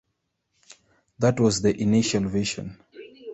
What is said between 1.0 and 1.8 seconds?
That was the